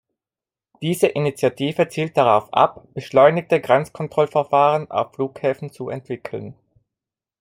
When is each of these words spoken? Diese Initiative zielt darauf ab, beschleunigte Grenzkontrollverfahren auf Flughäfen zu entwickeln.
Diese 0.81 1.05
Initiative 1.05 1.87
zielt 1.87 2.17
darauf 2.17 2.51
ab, 2.51 2.87
beschleunigte 2.95 3.61
Grenzkontrollverfahren 3.61 4.89
auf 4.89 5.13
Flughäfen 5.13 5.71
zu 5.71 5.89
entwickeln. 5.89 6.55